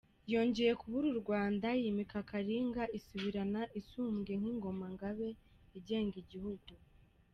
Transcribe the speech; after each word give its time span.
Yongeye 0.33 0.71
kubura 0.81 1.07
u 1.13 1.17
Rwanda, 1.21 1.67
yimika 1.81 2.17
Kalinga 2.29 2.83
isubirana 2.97 3.61
isumbwe 3.79 4.31
nk’ingoma 4.39 4.85
Ngabe 4.93 5.29
igenga 5.77 6.15
igihugu. 6.23 6.71